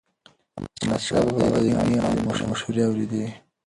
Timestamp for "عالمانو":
2.05-2.49